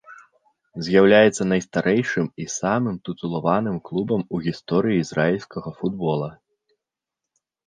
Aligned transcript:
З'яўляецца 0.85 1.43
найстарэйшым 1.53 2.27
і 2.43 2.47
самым 2.53 2.95
тытулаваным 3.09 3.77
клубам 3.91 4.21
у 4.37 4.41
гісторыі 4.47 4.97
ізраільскага 5.05 5.69
футбола. 5.85 6.29